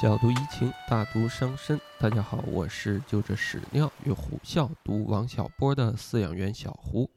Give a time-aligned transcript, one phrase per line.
[0.00, 1.78] 小读怡情，大读伤身。
[1.98, 7.10] 大家好，我是就着屎尿与虎啸读王小波的饲养员小胡。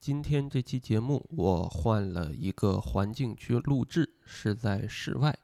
[0.00, 5.36] 今天这期节目我换了一个环境去录制，是在室外，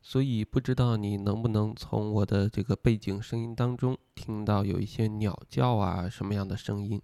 [0.00, 7.02] 所以不知道你能不能从我的这个背景声音当中听到有一些鸟叫啊什么样的声音。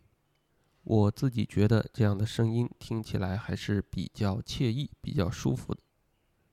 [0.85, 5.83] 我自己觉得这样的声音听起来还是比较惬意、比较舒服的。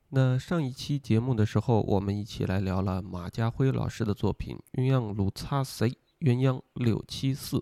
[0.09, 5.89] 那上一期节目的时候，我们一起来聊了马家辉老师的作品《鸳鸯鲁擦 C
[6.21, 7.57] 鸳鸯六七四》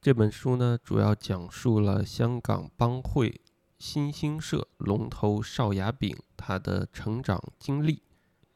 [0.00, 3.40] 这本书呢，主要讲述了香港帮会
[3.78, 8.02] 新兴社龙头邵雅炳他的成长经历，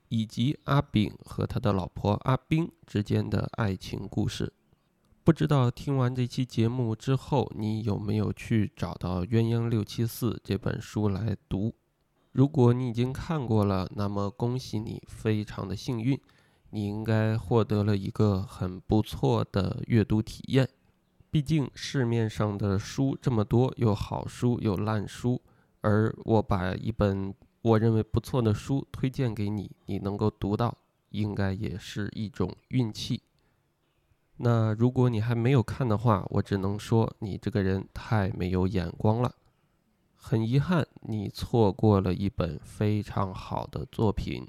[0.08, 4.52] 以及阿炳和他的老婆阿冰之间的爱情故事。
[5.22, 11.72] 不知道听完这期节目之后，你有没有去找到《鸳鸯六七四》这本书来读？
[12.32, 16.18] 如果你已经看过了，那么恭喜你，非常的幸运，
[16.70, 20.66] 你应该获得了一个很不错的阅读体验。
[21.30, 25.40] 毕竟市面上的书这么多，有好书有烂书，
[25.82, 30.76] 而我把一本我认为不错的书推荐给你，你能够读到，
[31.10, 33.22] 应该也是一种运气。
[34.38, 39.34] 那如果你还没有看的话，我只能说你这个人太没有眼光了。
[40.24, 44.48] 很遗憾，你错过了一本非常好的作品。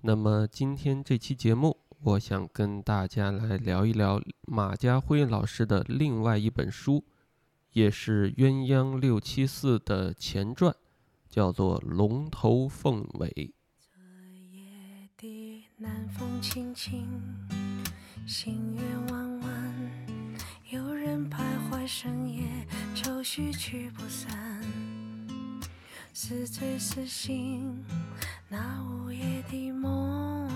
[0.00, 7.04] 那么今天这期节目，我想跟大家来聊一聊马家辉老师的另外一本书，
[7.74, 10.74] 也是《鸳鸯六七四》的前传，
[11.28, 13.28] 叫做《龙头凤尾》。
[13.78, 14.00] 昨
[14.50, 17.06] 夜的南风轻轻，
[18.26, 19.92] 星月弯弯，
[20.70, 24.62] 有人徘徊深夜，愁绪驱不散。
[26.20, 27.84] 似醉似醒，
[28.48, 30.50] 那午夜的梦，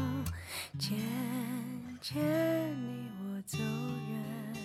[0.76, 0.98] 渐
[2.00, 2.20] 渐
[2.82, 4.56] 离我走远。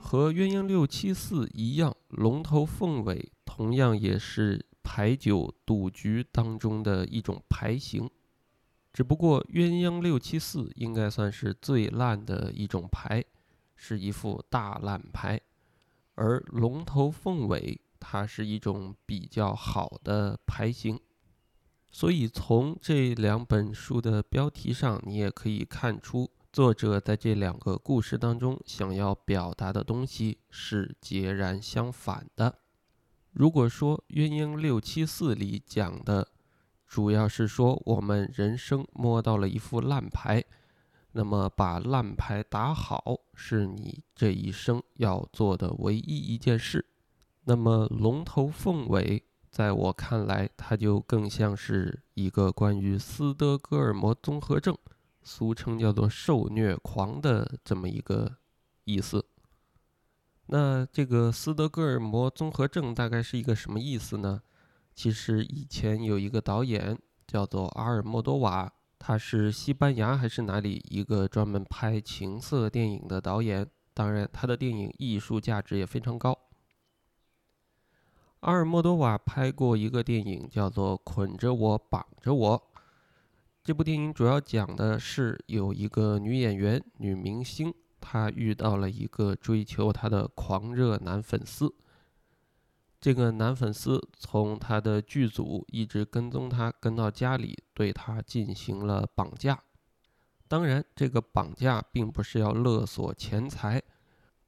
[0.00, 8.08] 和鸳鸯六七四一样，龙头凤尾同样也是牌九赌局当中的一种牌型，
[8.94, 13.22] 只不过鸳鸯六七四应该算是最烂的一种牌，
[13.76, 15.38] 是一副大烂牌，
[16.14, 17.78] 而龙头凤尾。
[18.00, 20.98] 它是一种比较好的牌型，
[21.90, 32.58] 所以从这两本书的标题上，你也可以看出作者在这两个故事当中想要表达的东西是截然相反的。
[33.32, 36.26] 如果说《鸳鸯六七四》里讲的
[36.88, 40.42] 主要是说我们人生摸到了一副烂牌，
[41.12, 46.84] 那么把烂牌打好是你这一生要做的唯一一件事。
[47.44, 54.76] 那么龙头凤尾，在我看来，它就更像是一个关于斯德哥尔摩综合症，
[55.22, 58.36] 俗称叫做受虐狂的这么一个
[58.84, 59.24] 意思。
[60.46, 64.42] 那这个斯德哥尔摩综合症大概是一个什么意思呢？
[64.94, 76.36] 其实以前有一个导演叫做阿尔莫多瓦，他是西班牙还是哪里一个专门拍情色电影的导演，当然他的电影艺术价值也非常高。
[78.40, 82.58] 阿尔莫多瓦拍过一个电影，叫做《捆着我，绑着我》。
[83.62, 91.74] 这部电影主要讲的是有一个女演员、女明星，她遇到了一个追求她的狂热男粉丝。
[92.98, 99.62] 这个男粉丝从他的剧组一直跟踪她，跟到家里，对她进行了绑架。
[100.48, 103.82] 当然，这个绑架并不是要勒索钱财。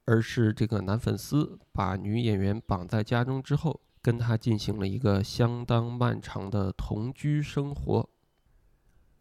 [0.04, 8.08] 而是这个男粉丝把女演员绑在家中之后，跟她进行了一个相当漫长的同居生活。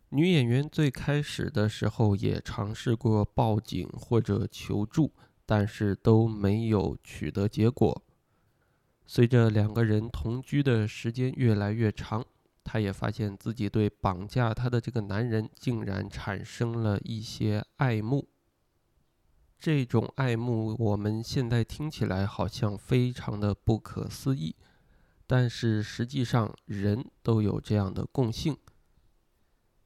[0.10, 5.14] 女演员最开始的时候也尝试过报警或者求助，
[5.46, 8.04] 但是都没有取得结果。
[9.06, 12.26] 随着两个人同居的时间越来越长，
[12.64, 18.28] 她也发现自己对绑架她的这个男人竟然产生了一些爱慕。
[19.62, 24.56] 这种爱慕，我们现在听起来好像非常的不可思议，
[25.28, 28.58] 但是实际上人都有这样的共性，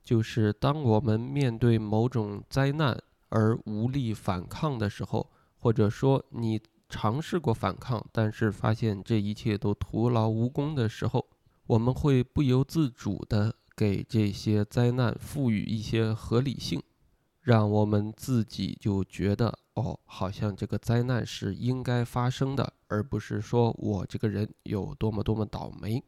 [0.01, 11.27] 就是当我们面对某种灾难而无力反抗的时候，或者说你尝试过反抗，但是发现这一切都徒劳无功的时候，
[11.67, 16.81] 我们会不由自主的给这些灾难赋予一些合理性。
[17.45, 26.03] 让我们自己就觉得哦，好像这个灾难是应该发生的，而不是说我这个人有多么多么倒霉。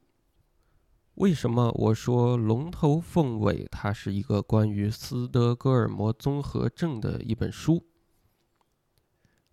[1.13, 7.85] 为什么我说《龙头凤尾》它是一个关于斯德哥尔摩综合症的一本书？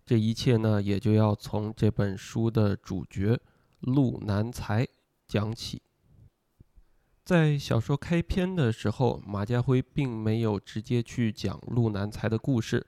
[0.07, 3.39] 这一切呢，也就要从这本书的主角
[3.81, 4.87] 陆南才
[5.27, 5.83] 讲起。
[7.25, 12.85] 在小说开篇的时候，马家辉并没有直接去讲陆南才的故事，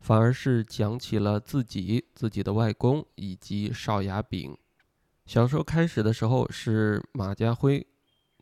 [0.00, 4.56] 反而是讲起了自己、自己的外公以及邵雅炳。
[5.26, 7.86] 小说开始的时候，是马家辉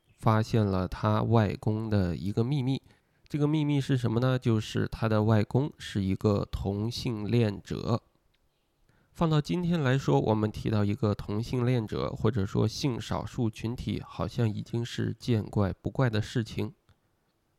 [0.06, 2.80] 发现了他外公的一个秘密。
[3.28, 4.38] 这个秘密是什么呢？
[4.38, 8.00] 就是他的外公是一个同性恋者。
[9.14, 16.74] 放到今天来说，我们提到一个同性恋者，或者说性少数群体，好像已经是见怪不怪的事情。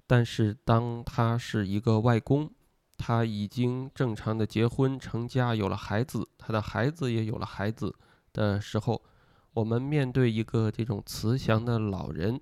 [0.06, 2.52] 但是，当他是一个外公，
[2.98, 7.96] 他已经正常的结婚成家，有了孩子，他的孩子也有了孩子
[8.34, 9.02] 的时候，
[9.54, 12.38] 我们面对一个这种慈祥的老人，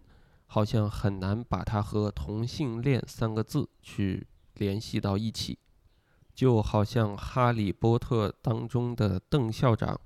[0.47, 4.25] 好像很难把他和同性恋三个字去
[4.55, 5.59] 联系到一起。
[6.33, 9.99] 就好像《哈利波特》当中的邓校长，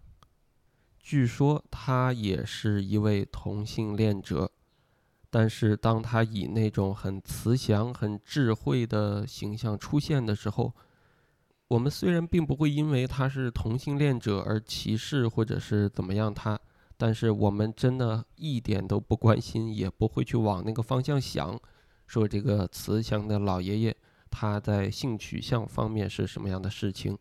[0.99, 4.51] 据说他也是一位同性恋者，
[5.29, 10.73] 但是当他以那种很慈祥、很智慧的形象出现的时候，
[11.69, 16.59] 我们虽然并不会因为他是同性恋者而歧视或者是怎么样他，
[16.97, 21.57] 但是我们真的一点都不关心，也不会去往那个方向想，
[22.05, 23.97] 说这个慈祥的老爷爷。
[24.29, 27.17] 他在性取向方面是什么样的事情？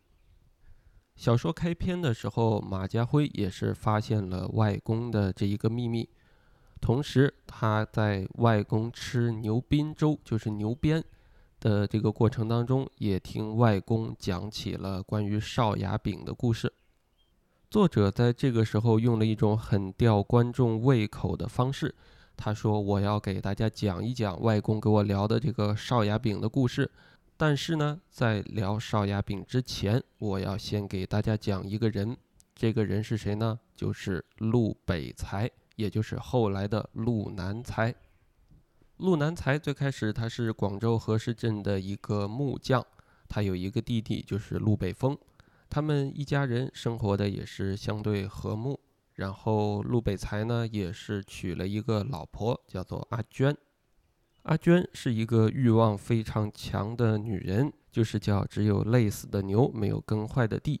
[1.15, 6.07] 小说开篇的时候，马家辉也是发现了外公的这一个秘密，
[6.79, 11.03] 同时他在外公吃牛鞭粥，就是牛鞭
[11.59, 16.71] 的这个过程当中，也听外公讲起了关于少牙饼的故事。
[17.69, 21.95] 作者在这个时候用了一种很吊观众胃口的方式。
[22.37, 26.89] 他说：“我要给大家讲一讲外公给我聊的这个少牙饼的故事。
[27.35, 32.15] 但是呢，在聊少牙饼之前，我要先给大家讲一个人。
[32.55, 33.59] 这个人是谁呢？
[33.75, 37.93] 就是陆北才，也就是后来的陆南才。
[38.97, 42.85] 陆南才最开始他是广州河市镇的一个木匠，
[43.27, 45.17] 他有一个弟弟，就是陆北风。
[45.69, 48.79] 他们一家人生活的也是相对和睦。”
[49.17, 53.55] 然后陆北才呢，也是娶了一个老婆，叫做阿娟。
[54.43, 60.79] 阿娟是一个欲望非常强的女人，就是叫只有累死的牛，没有耕坏的地。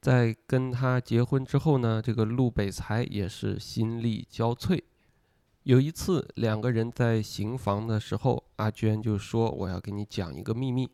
[0.00, 4.80] 在跟他结婚之后呢，这个陆北才也是心力交瘁。
[5.62, 10.90] 有一次，两个人在行房的时候，阿娟就说：“我要给你讲一个秘密。”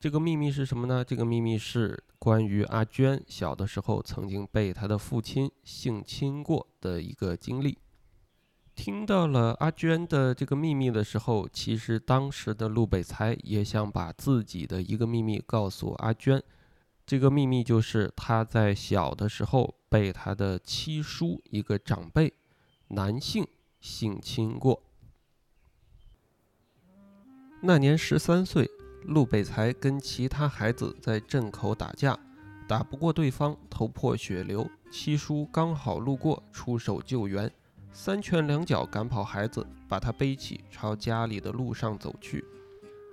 [0.00, 1.04] 这个秘密是什么呢？
[1.04, 7.76] 这个秘密是关于阿娟小的时候曾经被她的父亲性侵过的一个经历。
[8.76, 16.40] 听到了阿娟的这个秘密的时候，其实当时的陆北才也想把自己的一个秘密告诉阿娟。
[17.04, 22.32] 这个秘密就是他在小的时候被他的七叔一个长辈
[22.88, 23.44] 男性
[23.80, 24.80] 性侵过。
[27.62, 28.70] 那年十三岁。
[29.08, 32.18] 陆北才跟其他孩子在镇口打架，
[32.68, 34.68] 打不过对方，头破血流。
[34.90, 37.50] 七叔刚好路过，出手救援，
[37.90, 42.44] 三拳两脚赶跑孩子，把他背起，朝家里的路上走去。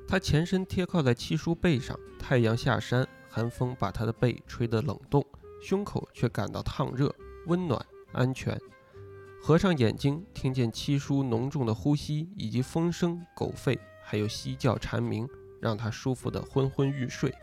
[0.05, 5.25] 他前身贴靠在七叔背上，太阳下山，寒风把他的背吹得冷冻，
[5.61, 7.15] 胸口却感到烫热、
[7.47, 8.59] 温暖、安全。
[9.41, 15.25] 合上眼睛，听见七叔浓重的呼吸，以及风声、狗吠，还有犀叫蝉鸣。
[15.65, 17.33] 让他舒服的昏昏欲睡。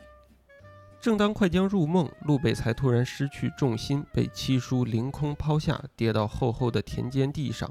[1.00, 7.69] 正当快将入梦，陆北才突然失去重心，被七叔凌空抛下，跌到厚厚的田间地上。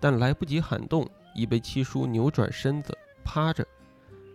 [0.00, 3.64] 但来不及喊动，已被七叔扭转身子趴着。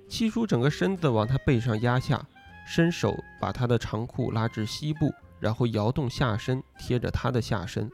[0.08, 2.26] 七叔整个身子往他背上压下，
[2.66, 7.92] 伸手把他的长裤拉至膝部，然后摇动下身，贴着他的下身。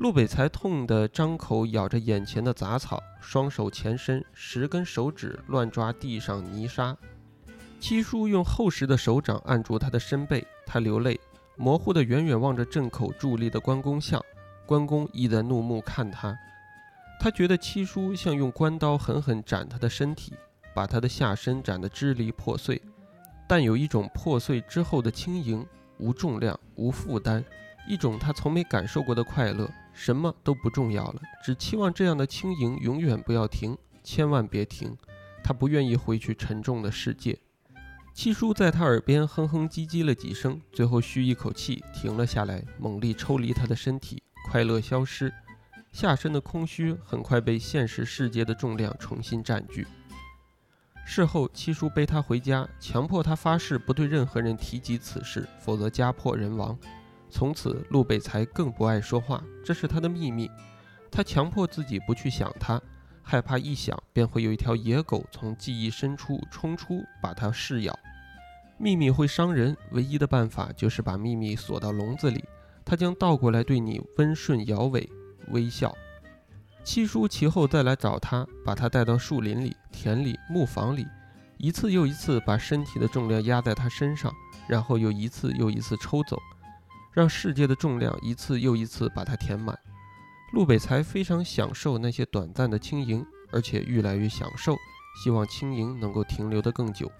[0.00, 6.96] 陆北才痛得张口咬着眼前的杂草，双手前伸，十根手指乱抓地上泥沙。
[7.78, 11.20] 七叔用厚实的手掌按住他的身背，他流泪，
[11.54, 14.18] 模糊的远远望着镇口伫立的关公像。
[14.64, 16.34] 关公亦在怒目看他，
[17.20, 20.32] 他觉得七叔像用关刀狠狠斩他的身体，
[20.74, 22.80] 把他的下身斩得支离破碎，
[23.46, 25.66] 但有一种破碎之后的轻盈，
[25.98, 27.44] 无重量，无负担，
[27.86, 29.70] 一种他从没感受过的快乐。
[29.92, 34.96] 什么都不重要了，只期望这样的轻盈永远不要停，千万别停。
[35.42, 37.38] 他不愿意回去沉重的世界。
[38.12, 45.32] 七叔在他耳边哼哼唧唧了几声，最后吁一口气，停了下来，猛力抽离他的身体，快乐消失。
[45.92, 49.86] 下身的空虚很快被现实世界的重量重新占据。
[51.06, 56.78] 事后，七叔背他回家，强迫他发誓不对任何人提及此事，否则家破人亡。
[57.30, 60.50] 从此，陆北才更不爱说话，这是他的秘密。
[61.10, 62.80] 他强迫自己不去想他，
[63.22, 67.98] 害怕一想便会有一条野狗从记忆深处冲出，把他噬咬。
[68.76, 72.44] 秘密会伤人，唯一的办法就是把秘密锁到笼子里，
[72.84, 75.08] 它将倒过来对你温顺摇尾。
[75.48, 75.92] 微笑，
[76.84, 81.06] 七叔其后再来找他，把他带到树林里、田里、木房里，
[81.58, 84.32] 一次又一次把身体的重量压在他身上，
[84.68, 86.40] 然后又一次又一次抽走，
[87.12, 89.78] 让世界的重量一次又一次把它填满。
[90.52, 94.76] 陆北才非常享受那些短暂的轻盈，而且越来越享受，
[95.22, 97.10] 希望轻盈能够停留得更久。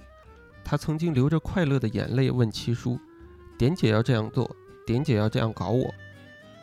[0.65, 2.99] 他曾经流着快乐的眼泪问七叔
[3.59, 4.51] ：“点姐要这样做，
[4.87, 5.93] 点姐要这样搞我。”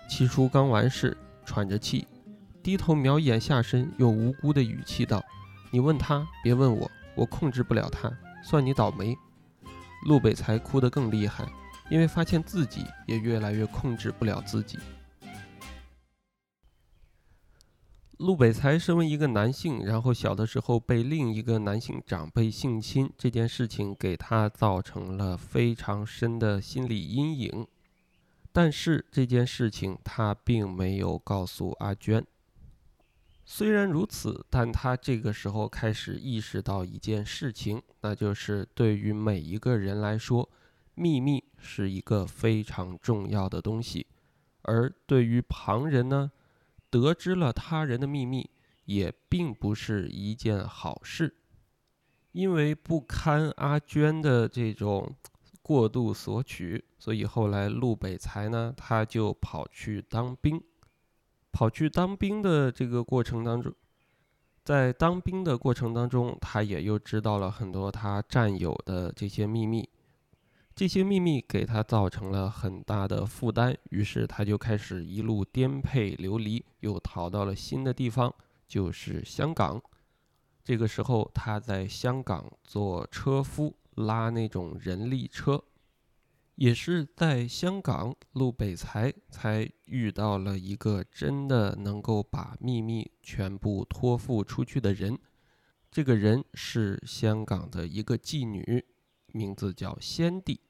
[0.09, 1.15] 七叔刚完事。
[1.49, 2.05] 喘着气，
[2.61, 5.23] 低头瞄一眼下身，用无辜的语气道
[5.71, 8.11] ：“你问他，别问我，我控制不了他，
[8.43, 9.17] 算你倒霉。”
[10.05, 11.45] 陆北才哭得更厉害，
[11.89, 14.77] 因为发现自己也越来越控制不了自己。
[18.17, 27.67] 陆北才身为一个男性，然后小的时候被另一个男性长辈性侵，这件事情给他造成了非常深的心理阴影。
[28.51, 32.25] 但是这件事情他并没有告诉阿娟。
[33.45, 40.49] 虽然如此，但他这个时候开始意识到一件事情，那就是对于每一个人来说，
[40.97, 44.07] 秘密是一个非常重要的东西。
[44.63, 46.29] 而对于旁人呢，
[46.89, 48.49] 得知了他人的秘密，
[48.83, 51.33] 也并不是一件好事，
[52.33, 55.15] 因为不堪阿娟的这种。
[55.59, 60.63] 过度索取，所以后来陆北才呢，他就跑去当兵。
[61.51, 63.73] 跑去当兵的这个过程当中，
[64.63, 69.89] 在当兵的过程当中，他也又知道了很多他战友的这些秘密。
[70.77, 78.31] 这些秘密给他造成了很大的负担，于是他就开始一路颠沛流离，又逃到了新的地方，
[78.67, 79.81] 就是香港。
[80.63, 83.75] 这个时候，他在香港做车夫。
[83.97, 85.63] 拉那种人力车，
[86.53, 95.17] 也是在香港，陆北才才遇到了一个真的能够把秘密全部托付出去的人。
[95.89, 98.85] 这个人是香港的一个妓女，
[99.33, 100.61] 名字叫仙帝。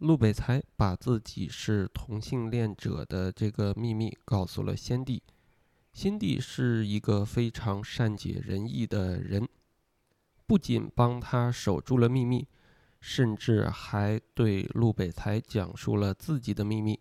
[0.00, 5.22] 陆北才把自己是同性恋者的这个秘密告诉了先帝。
[5.92, 9.46] 先帝是一个非常善解人意的人。
[10.46, 12.48] 不仅帮他守住了秘密，
[12.98, 16.98] 甚至还对陆北才讲述了自己的秘密，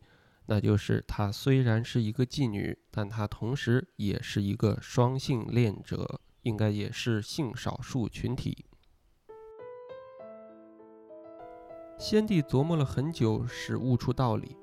[0.47, 8.65] 那就是他虽然是一个妓女，但他同时也是一个双性恋者，应该也是性少数群体。
[11.99, 14.55] 先帝琢磨了很久，是悟出道理：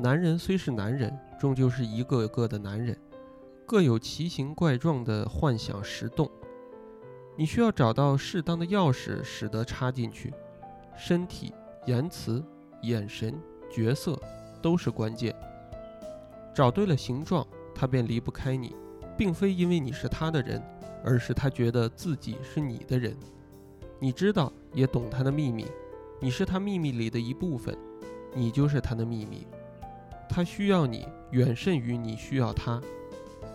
[0.00, 2.98] 男人虽是男人，终究是一个个的男人，
[3.64, 6.28] 各有奇形怪状的幻想石洞。
[7.36, 10.34] 你需要找到适当的钥匙，使得插进去。
[10.96, 11.54] 身体、
[11.86, 12.44] 言辞、
[12.82, 14.20] 眼神、角色
[14.60, 15.32] 都是关键。
[16.52, 18.74] 找对了形状，他便离不开你，
[19.16, 20.60] 并非因为你是他的人，
[21.04, 23.16] 而是他觉得自己是你的人。
[24.00, 25.64] 你知道也懂他的秘密，
[26.22, 27.76] 你是他秘密里的一部分，
[28.32, 29.44] 你就是他的秘密。
[30.28, 32.80] 他需要你远甚于你需要他。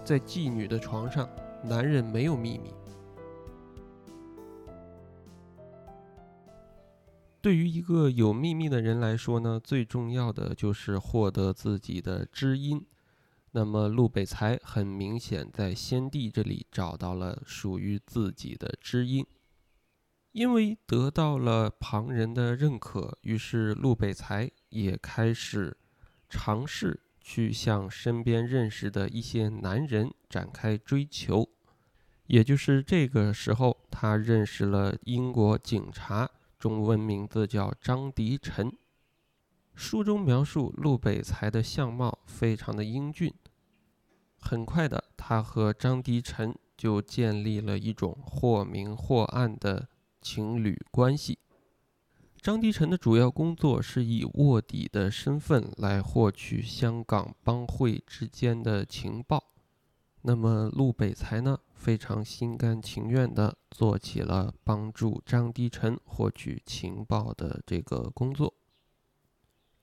[0.03, 1.29] 在妓女的床上，
[1.63, 2.73] 男人没有秘密。
[7.39, 12.85] 对于一个有秘密的人来说呢，最重要的就是获得自己的知音。
[13.51, 19.25] 那么陆北才很明显在先帝这里找到了属于自己的知音，
[20.37, 25.75] 因为得到了旁人的认可，于是陆北才也开始
[26.29, 31.49] 尝试去向身边认识的一些男人展开追求。
[32.27, 36.29] 也就是这个时候，他认识了英国警察。
[36.59, 38.71] 中文名字叫张迪晨。
[39.73, 43.33] 书中描述陆北才的相貌非常的英俊。
[44.39, 49.89] 很快的，他和张迪晨就建立了一种或明或暗的
[50.21, 51.39] 情侣关系。
[52.41, 59.43] 张迪晨的主要工作是以卧底的身份来获取香港帮会之间的情报。
[60.21, 61.59] 那么陆北才呢？
[61.73, 68.53] 非常心甘情愿地做起了帮助张迪晨获取情报的这个工作。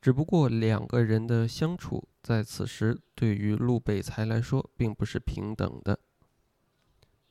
[0.01, 5.99] 只不过两个人的相处在此时对于陆北才来说并不是平等的。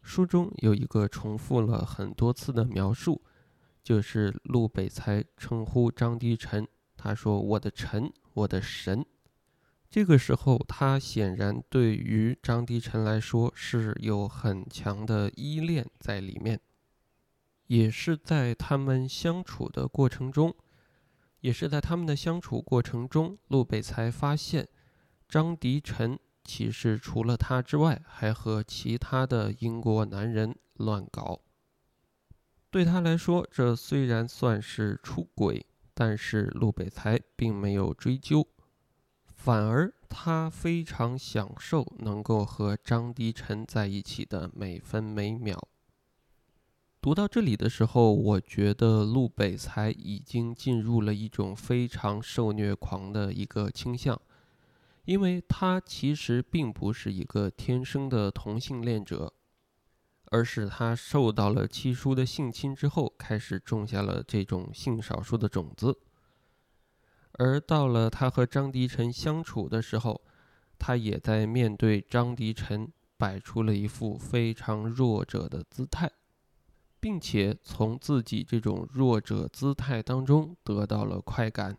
[0.04, 3.24] 书中有一个重复了很多次的描述，
[3.82, 6.68] 就是陆北才称呼张迪晨，
[6.98, 9.04] 他说：“我的臣，我的神。”
[9.90, 16.60] 这个时候，他显然对于张迪晨来说是有很强的依恋在里面，
[17.68, 20.54] 也是在他们相处的过程中，
[21.40, 24.68] 也是在他们的相处过程中，陆北才发现
[25.30, 26.20] 张迪晨。
[26.44, 31.40] 其实除了他之外，还和其他的英国男人乱搞。
[32.70, 38.48] 对他来说，这虽然算是出轨，但是陆北才并没有追究，
[39.26, 45.68] 反而他非常享受能够和张迪晨在一起的每分每秒。
[47.00, 54.20] 读到这里的时候，我觉得陆北才已经进入了一种非常受虐狂的一个倾向。
[55.06, 59.34] 因为他其实并不是一个天生的同性恋者，
[60.32, 66.00] 而是他受到了七叔的性侵之后，开始种下了这种性少数的种子。
[67.34, 70.22] 而到了他和张迪晨相处的时候，
[70.80, 76.12] 他也在面对张迪晨摆出了一副非常弱者的姿态，
[77.00, 81.78] 并且从自己这种弱者姿态当中得到了快感。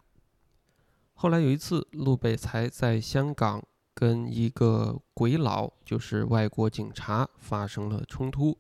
[1.14, 3.62] 后来有一次，陆北才在香港
[3.94, 8.58] 跟一个鬼佬，就是外国警察发生了冲突。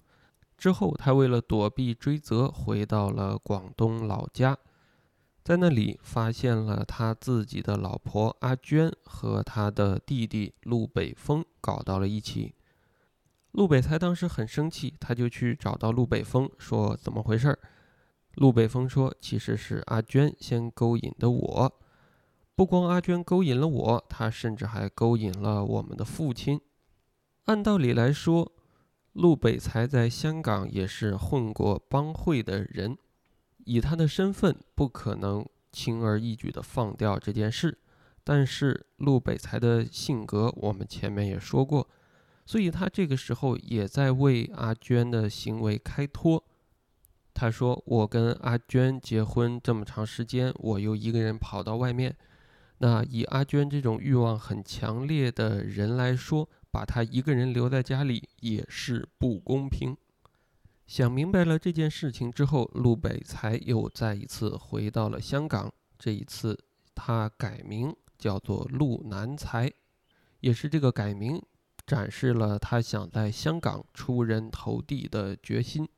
[0.56, 4.56] 之后，他为了躲避追责，回到了广东老家，
[5.42, 12.54] 在那里发现了他自己的老婆阿娟和他的弟弟陆北风搞到了一起。
[13.50, 17.58] 陆北才当时很生气，他就去找到陆北风说：“怎么回事？”
[18.36, 21.72] 陆北风说：“其实是阿娟先勾引的我。”
[22.56, 26.60] 不光阿娟勾引了我，她甚至还勾引了我们的父亲。
[27.46, 28.52] 按道理来说，
[29.12, 32.96] 陆北才在香港也是混过帮会的人，
[33.64, 37.78] 以他的身份不可能轻而易举地放掉这件事。
[38.22, 41.86] 但是陆北才的性格，我们前面也说过，
[42.46, 46.42] 所以他这个时候也在为阿娟的行为开脱。
[47.34, 52.16] 他说：“我跟阿娟结婚这么长时间，我又一个人跑到外面。”
[52.84, 59.96] 那以阿娟这种欲望很强烈的人来说，把她一个人留在家里也是不公平。
[60.86, 65.72] 想明白了这件事情之后，陆北才又再一次回到了香港。
[65.98, 66.62] 这一次，
[66.94, 69.72] 他改名叫做陆南才，
[70.40, 71.40] 也是这个改名
[71.86, 75.88] 展示了他想在香港出人头地的决心。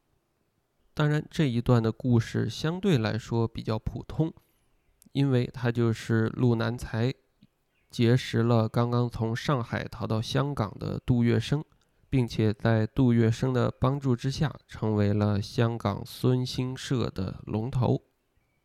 [0.95, 4.33] 当然，这一段的故事相对来说比较普通。
[5.17, 7.11] 因为他就是陆南才，
[7.91, 11.65] 结识了刚刚从上海逃到香港的杜月笙，
[12.11, 18.03] 并且在杜月笙的帮助之下，成为了香港孙兴社的龙头。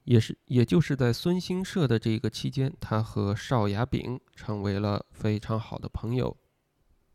[0.03, 6.35] 也是，也就是在孙兴社的这个期间，他和邵雅炳成为了非常好的朋友。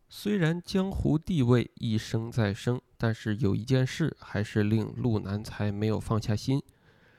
[0.08, 6.62] 虽然江湖地位一升再升，但是有一件事还是令陆南才没有放下心。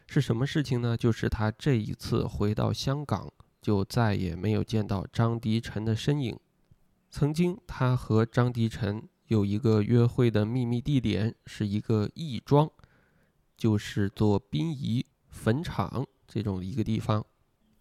[0.09, 0.95] 是什么事情呢？
[0.95, 3.29] 就是他这一次回到香港，
[3.61, 6.39] 就再也没有见到张迪晨的身影。
[7.09, 12.71] 曾经，他和张迪晨有一个约会的秘密地点，是一个义庄，
[13.57, 17.23] 就是做殡仪坟场这种一个地方。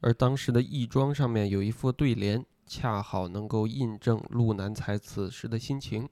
[0.00, 6.08] 而当时的义庄上面有一副对联，恰好能够印证陆南才此时的心情，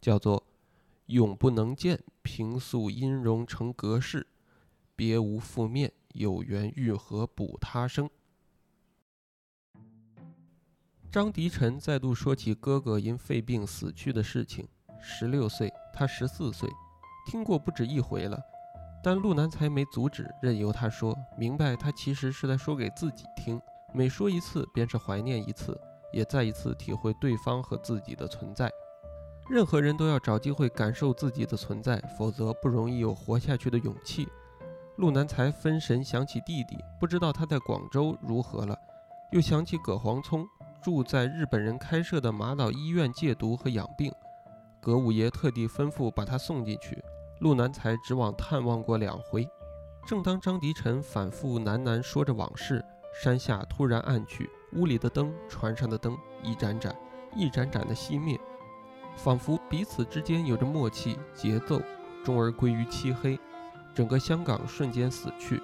[0.00, 0.46] 叫做
[1.06, 4.26] “永不能见，平素音容成隔世”。
[5.02, 8.08] 别无负面，有缘欲合补他生。
[11.10, 14.68] 张迪晨再度说起哥哥因肺病死去的事情。
[15.00, 16.70] 十六岁，他十四岁，
[17.26, 18.40] 听过不止一回了。
[19.02, 23.60] 但陆南才没阻止，任由他说，明白他其实是在说给自己听。
[23.92, 25.76] 每说一次，便是怀念一次，
[26.12, 28.70] 也再一次体会对方和自己的存在。
[29.50, 34.28] 任何人都要找机会感受自己的存在，否则不容易有活下去的勇气。
[34.96, 38.76] 陆南才分神想起弟弟，不知道他在广州如何了，
[39.32, 40.46] 又想起葛黄聪
[40.82, 44.12] 住在日本人开设的马岛医院戒毒和养病，
[44.80, 47.02] 葛五爷特地吩咐把他送进去。
[47.40, 49.48] 陆南才只往探望过两回。
[50.06, 52.84] 正当张迪晨反复喃喃说着往事，
[53.22, 56.94] 山下突然暗去，屋里的灯、船上的灯一盏盏、
[57.34, 58.38] 一盏盏的熄灭，
[59.16, 61.80] 仿佛彼此之间有着默契、节奏，
[62.24, 63.38] 终而归于漆黑。
[63.94, 65.62] 整个香港瞬间死去，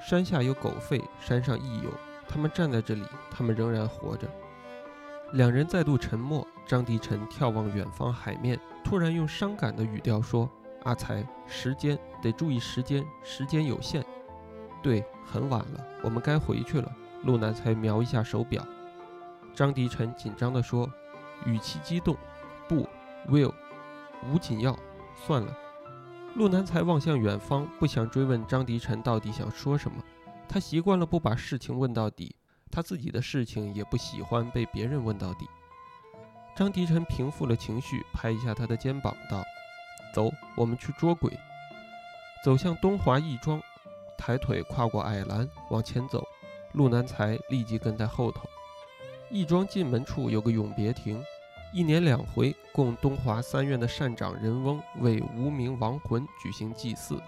[0.00, 1.90] 山下有狗吠，山上亦有，
[2.28, 4.28] 他们站在这里，他们仍然活着。
[5.32, 6.46] 两人再度沉默。
[6.66, 10.48] 张迪晨眺望远方海面，突然用伤感的语调说
[10.84, 14.02] ：“阿才，时间得注意时间，时间有限。
[14.82, 16.90] 对，很晚了，我们该回去了。”
[17.24, 18.66] 陆南才瞄一下手表。
[19.54, 20.90] 张迪晨紧张地说，
[21.44, 22.16] 语气激动
[22.66, 22.88] ：“不
[23.28, 23.52] ，Will，
[24.32, 24.74] 无紧要，
[25.14, 25.54] 算了。”
[26.34, 30.02] 陆南才望向远方，不想追问张迪晨到底想说什么。
[30.48, 32.34] 他习惯了不把事情问到底，
[32.70, 35.46] 他自己的事情也不喜欢被别人问到底。
[36.56, 39.44] 张迪晨平复了情绪，拍一下他的肩膀，道
[40.12, 41.32] ：“走，我们去捉鬼。”
[42.44, 43.60] 走向东华义庄，
[44.18, 46.26] 抬腿跨过矮栏往前走。
[46.72, 48.42] 陆南才立即跟在后头。
[49.30, 51.22] 义庄进门处有个永别亭。
[51.74, 57.20] 一年两回，供东华三院的善长仁翁为无名亡魂举行祭祀。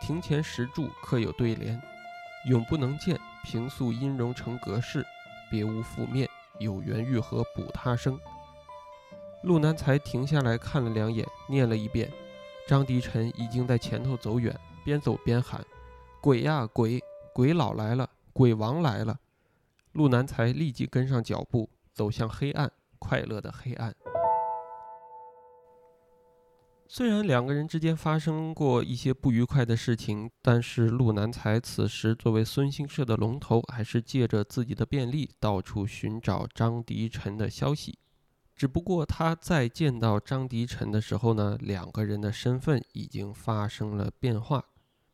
[0.00, 1.80] 庭前石柱刻有对联
[2.50, 5.06] ：“永不能见，平素音容成隔世，
[5.48, 8.18] 别无复面，有缘愈合补他生。”
[9.44, 12.12] 陆南才停下来看了两眼，念了一遍。
[12.66, 14.52] 张迪晨已经在前头走远，
[14.84, 15.64] 边走边喊
[16.20, 17.00] ：“鬼呀鬼！
[17.32, 19.16] 鬼老来了，鬼王来了！”
[19.94, 22.72] 陆南才立即跟上脚步，走向黑暗。
[22.98, 23.94] 快乐的黑暗。
[26.88, 37.98] 虽然两个人之间发生过一些不愉快的事情，但是陆南才此时作为孙兴社的龙头，还是借着自己的便利到处寻找张迪晨的消息。
[38.54, 44.64] 只不过他在见到张迪晨的时候呢，两个人的身份已经发生了变化。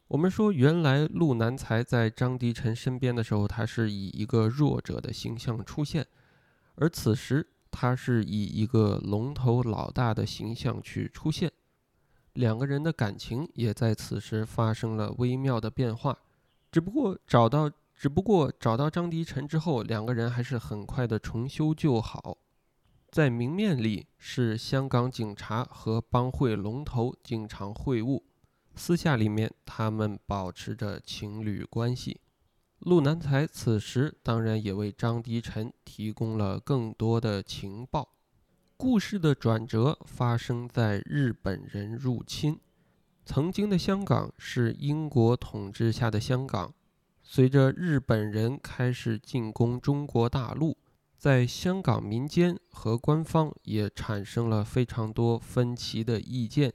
[0.09, 6.07] 我们说，原来陆南才在张迪晨身边的时候，他是以一个弱者的形象出现，
[6.75, 7.49] 而此时。
[7.73, 11.51] 他是以一个龙头老大的形象去出现，
[12.35, 16.17] 两个人的感情也在此时发生了微妙的变化。
[16.71, 22.39] 只不过找到，只不过找到张迪晨之后，两个人还是很快的重修旧好。
[23.11, 28.23] 在明面里是香港警察和帮会龙头经常会晤，
[28.75, 32.21] 私下里面他们保持着情侣关系。
[32.85, 38.09] 陆南才此时当然也为张迪晨提供了更多的情报。
[38.77, 42.59] 故事的转折发生在日本人入侵。
[43.25, 46.75] 曾经的香港是英国统治下的香港，
[47.23, 50.77] 随着日本人开始进攻中国大陆，
[51.17, 56.73] 在香港民间和官方也产生了非常多分歧的意见。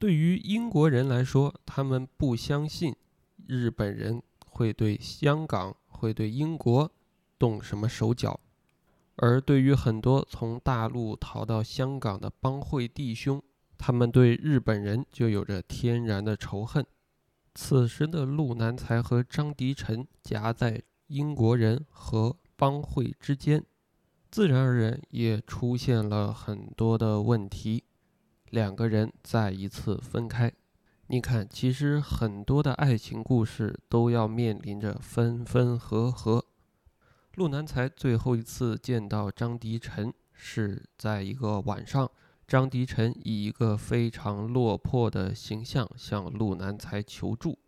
[0.00, 2.96] 对于英国人来说，他们不相信
[3.46, 4.20] 日本人。
[4.52, 6.90] 会对香港、会对英国
[7.38, 8.38] 动什么手脚？
[9.16, 13.42] 而对于很多从大陆逃到香港的帮会弟兄，
[13.78, 16.84] 他们对日本人就有着天然的仇恨。
[17.54, 23.64] 此时的陆南才和张迪臣夹在英国人和帮会之间，
[24.30, 27.84] 自然而然也出现了很多的问题。
[28.50, 30.52] 两个人再一次分开。
[31.08, 36.44] 你看，其实很多的爱情故事都要面临着分分合合。
[37.34, 42.10] 陆南才最后一次见到张迪晨是在一个晚上，
[42.46, 47.58] 张迪晨以一个非常落魄的形象向陆南才求助。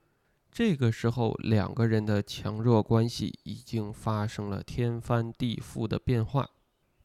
[0.51, 6.49] 这个时候，两个人的强弱关系已经发生了天翻地覆的变化。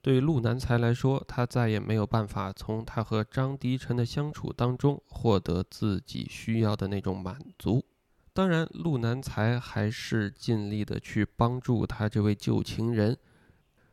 [0.01, 7.83] 对陆南才来说，他再也没有办法从他和张迪晨的相处当中获得自己需要的那种满足。
[8.31, 13.17] 当然，陆南才还是尽力的去帮助他这位旧情人，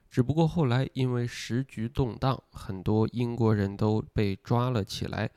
[0.09, 5.29] 只不过后来因为时局动荡，很多英国人都被抓了起来，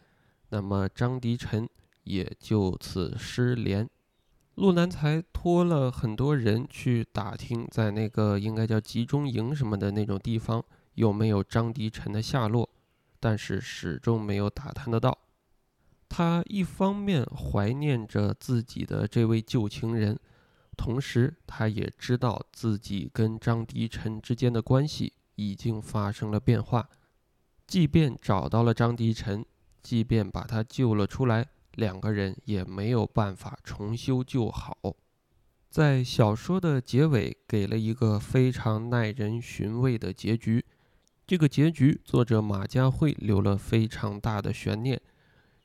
[0.50, 1.68] 那么张迪晨
[2.04, 3.90] 也就此失联。
[4.60, 10.62] 陆南才托了很多人去打听，在那个应该叫集中营什么的那种地方
[10.96, 12.70] 有没有张迪晨的下落，
[13.22, 15.18] 但是始终没有打探得到。
[16.10, 20.20] 他一方面怀念着自己的这位旧情人，
[20.76, 26.90] 同时他也知道自己跟张迪晨之间的关系已经发生了变化。
[27.66, 29.46] 即便找到了张迪晨，
[29.82, 31.48] 即便把他救了出来。
[31.80, 34.78] 两个人也没有办法重修旧好，
[35.70, 40.66] 在小说的结尾给了一个非常耐人寻味的结局。
[41.26, 45.00] 这个结局，作者马家辉留了非常大的悬念。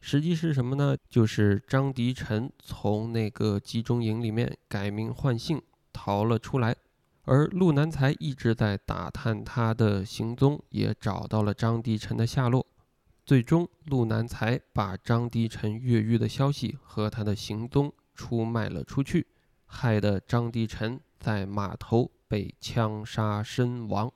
[0.00, 0.96] 实际是什么呢？
[1.09, 5.61] 就是张迪晨从那个集中营里面改名换姓
[5.92, 6.77] 逃了出来，
[7.22, 12.64] 而陆南才一直在打探他的行踪，也找到了张迪晨的下落。
[13.27, 19.27] 最终，陆南才把张迪晨越狱的消息和他的行踪出卖了出去，
[19.65, 24.13] 害得张迪臣在码头被枪杀身亡。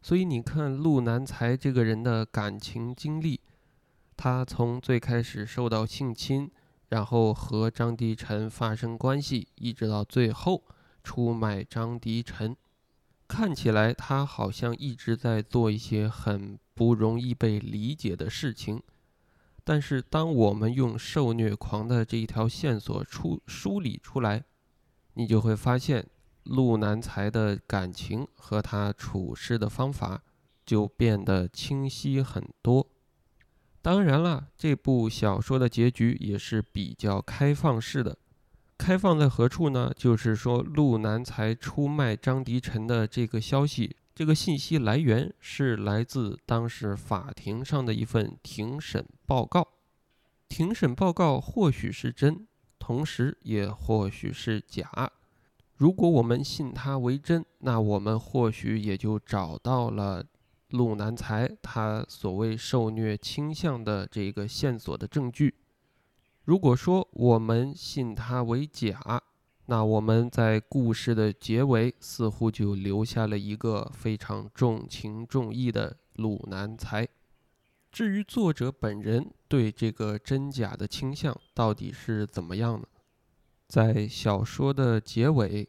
[0.00, 3.40] 所以你看陆南才这个人的感情经历，
[4.16, 6.48] 他从最开始受到性侵，
[6.90, 10.62] 然后和张迪臣发生关系，一直到最后
[11.02, 12.56] 出卖张迪臣，
[13.26, 18.80] 看起来他好像一直在做一些很不容易被理解的事情。
[19.64, 24.44] 但是，当我们用受虐狂的这一条线索出梳理出来，
[25.14, 26.06] 你就会发现。
[26.48, 30.22] 陆南才的感情和他处事的方法
[30.64, 32.86] 就变得清晰很多。
[33.82, 38.16] 当然了，这部小说的结局也是比较开放式的。
[38.78, 39.92] 开放在何处呢？
[39.96, 49.68] 就是说，陆南才出卖张迪臣的这个消息，这个信息来源是来自当时法庭上的一份庭审报告。
[50.48, 52.46] 庭审报告或许是真，
[52.78, 55.12] 同时也或许是假。
[55.74, 60.24] 如果我们信他为真，那我们或许也就找到了
[60.70, 65.56] 陆南才他所谓受虐倾向的这个线索的证据。
[66.44, 69.22] 如果说我们信他为假，
[69.68, 77.06] 那我们在故事的结尾似乎就留下了一个非常重情重义的鲁南才。
[77.90, 82.86] 至于作者本人对这个真假的倾向到底是怎么样呢？
[83.66, 85.68] 在小说的结尾，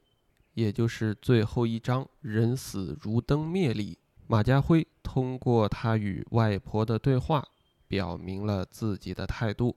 [0.53, 7.43] 也就是最后一章《人死如灯灭》里，马家辉通过他与外婆的对话，
[7.88, 9.75] 表明了自己的态度。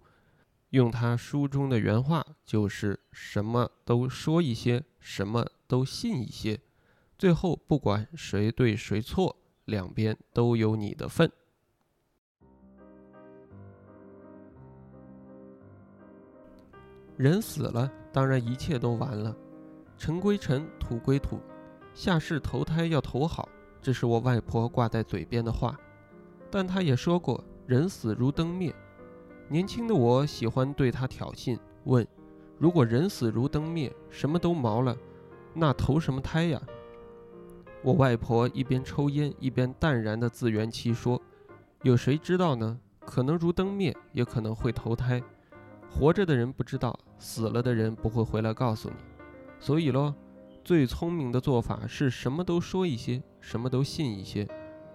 [0.70, 6.60] 用他书中的原话，就是什么都说一些，什么都信一些，
[7.18, 11.30] 最后不管谁对谁错，两边都有你的份。
[17.16, 17.90] 人死了。
[18.12, 19.36] 当然，一切都完了。
[19.96, 21.38] 尘归尘，土归土，
[21.94, 23.48] 下世投胎要投好，
[23.80, 25.78] 这是我外婆挂在嘴边的话。
[26.50, 28.74] 但她也说过，人死如灯灭。
[29.50, 32.06] 年轻的我喜欢对他挑衅，问：
[32.56, 34.96] 如果人死如灯灭，什么都毛了，
[35.52, 36.62] 那投什么胎呀？
[37.82, 41.20] 我外婆一边抽烟，一边淡然地自圆其说：
[41.82, 42.78] 有谁知道呢？
[43.00, 45.20] 可能如灯灭，也可能会投胎。
[45.90, 48.94] 活着的人不知道，死了的人不会回来告诉你。
[49.58, 50.14] 所以咯，
[50.62, 54.46] 最聪明的做法是什么都说一些，什么都信一些，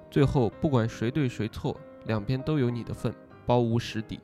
[0.10, 3.14] 最后不管谁对谁错，两边都有你的份，
[3.46, 4.22] 包无实底。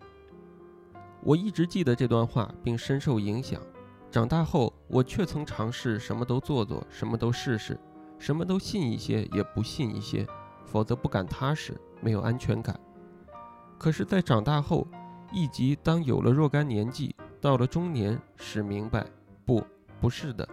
[1.23, 3.61] 我一直记得这段话，并深受影响。
[4.09, 7.79] 长大后，我却曾尝试什么都做做，什么都试试，
[8.17, 10.25] 什么都信一些，也不信一些，
[10.65, 12.77] 否则不敢踏实，没有安全感。
[13.77, 14.87] 可是，在长大后，
[15.31, 19.05] 以及当有了若干年纪，到了中年时，明白
[19.45, 19.63] 不，
[19.99, 20.47] 不是的。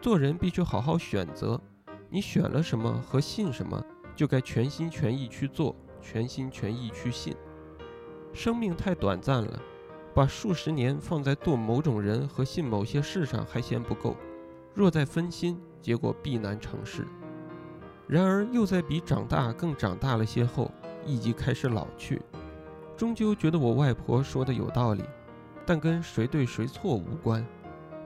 [0.00, 1.60] 做人必须好好选择，
[2.10, 3.80] 你选了什么和信什么，
[4.16, 7.36] 就该全心全意去做，全心全意去信。
[8.32, 9.62] 生命太短暂了，
[10.14, 14.16] 把数十年放在做某种人和信某些事上还嫌不够，
[14.74, 17.06] 若再分心，结果必难成事。
[18.06, 20.70] 然而，又在比长大更长大了些后，
[21.06, 22.20] 意即开始老去。
[22.94, 25.02] 终究觉得我外婆说的有道理，
[25.64, 27.44] 但跟谁对谁错无关，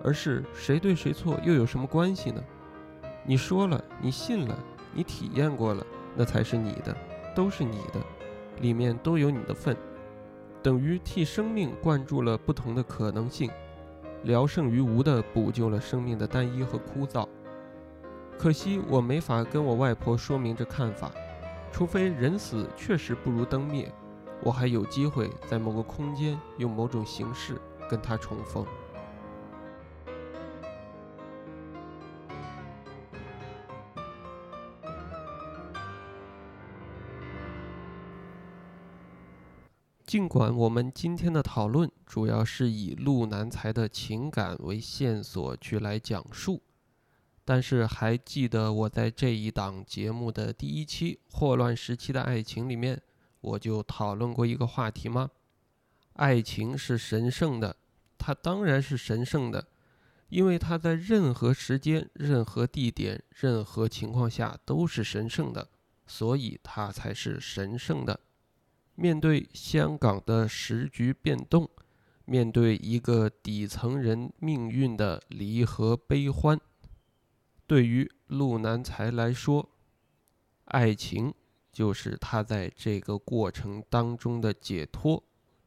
[0.04, 2.40] 而是谁对谁错又有什么关系呢？
[3.24, 4.56] 你说了，你信了，
[4.94, 6.96] 你体验过了，那才是你的，
[7.34, 8.00] 都是你的，
[8.60, 9.76] 里面都有你的份，
[10.66, 13.48] 等于替生命灌注了不同的可能性，
[14.24, 17.24] 聊胜于无的补救了生命的单一和枯燥。
[18.36, 21.12] 可惜我没法跟我外婆说明这看法，
[21.70, 23.88] 除非人死确实不如灯灭。
[24.42, 28.66] 我还有机会在某个空间用某种形式跟她重逢。
[40.06, 46.62] 尽管我们今天的讨论主要是以陆南才的情感为线索去来讲述，
[47.44, 53.02] 但是还记得我在这一档节目的第一期《霍乱时期的爱情》里面。
[53.40, 55.30] 我就讨论过一个话题吗？
[56.14, 57.76] 爱情是神圣的，
[58.16, 59.66] 它当然是神圣的，
[60.28, 65.68] 因为它在任何时间、任何地点、任何情况下都是神圣的，
[66.06, 68.18] 所以它才是神圣的。
[68.96, 71.70] 面对香港的时局变动，
[72.24, 76.60] 面对一个底层人命运的离合悲欢，
[77.66, 79.70] 对于陆南才来说，
[80.64, 81.32] 爱情。
[81.72, 85.22] 就是他在这个过程当中的解脱，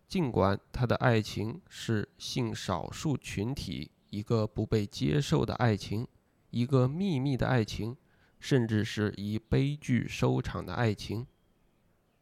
[0.07, 6.07] 尽管他的爱情是性少数群体一个不被接受的爱情，
[6.49, 7.95] 一个秘密的爱情，
[8.39, 11.27] 甚至是以悲剧收场的爱情。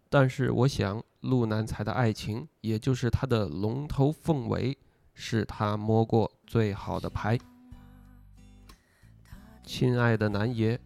[0.10, 4.78] 但是，我想陆南才的爱情，也就是他的龙头凤尾，
[5.14, 7.38] 是他摸过最好的牌。
[9.64, 10.80] 亲爱的南爷，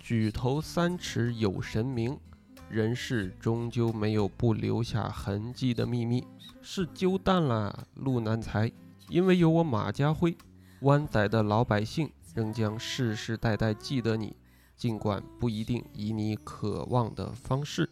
[0.00, 2.18] 举头三尺有神明，
[2.68, 6.26] 人世终究没有不留下痕迹的秘密。
[6.60, 8.72] 是揪淡了陆南才，
[9.08, 10.36] 因为有我马家辉，
[10.80, 14.34] 湾仔的老百姓仍将世世代代记得你，
[14.74, 17.88] 尽管不一定以你渴望的方式。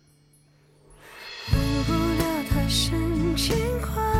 [1.50, 4.11] 忘不了他深情款。